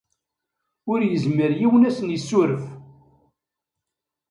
[0.91, 2.65] Ur yezmir yiwen ad asen-yessuref.